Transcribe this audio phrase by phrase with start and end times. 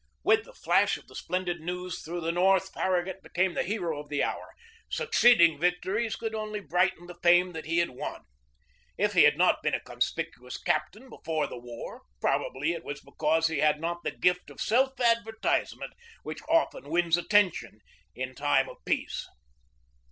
[0.23, 3.99] With the flash of the splendid news through the North, Farragut be came the hero
[3.99, 4.55] of the hour.
[4.89, 8.23] Succeeding victories could only brighten the fame that he had won.
[8.97, 13.45] If he had not been a conspicuous captain before the war, probably it was because
[13.45, 15.93] he had not the gift of self advertisement
[16.23, 17.81] which often wins attention
[18.15, 19.27] in time of peace.